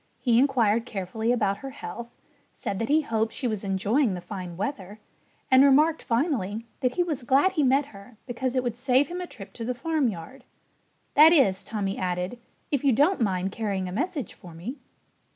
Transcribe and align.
He 0.19 0.39
inquired 0.39 0.87
carefully 0.87 1.31
about 1.31 1.57
her 1.59 1.69
health, 1.69 2.09
said 2.55 2.79
that 2.79 2.89
he 2.89 3.01
hoped 3.01 3.31
she 3.33 3.47
was 3.47 3.63
enjoying 3.63 4.15
the 4.15 4.19
fine 4.19 4.57
weather, 4.57 4.99
and 5.51 5.63
remarked 5.63 6.01
finally 6.01 6.65
that 6.79 6.95
he 6.95 7.03
was 7.03 7.21
glad 7.21 7.51
he 7.51 7.61
met 7.61 7.85
her 7.93 8.17
because 8.25 8.55
it 8.55 8.63
would 8.63 8.75
save 8.75 9.09
him 9.09 9.21
a 9.21 9.27
trip 9.27 9.53
to 9.53 9.63
the 9.63 9.75
farmyard. 9.75 10.43
"That 11.13 11.31
is," 11.33 11.63
Tommy 11.63 11.99
added, 11.99 12.39
"if 12.71 12.83
you 12.83 12.91
don't 12.93 13.21
mind 13.21 13.51
carrying 13.51 13.87
a 13.87 13.91
message 13.91 14.33
for 14.33 14.55
me." 14.55 14.79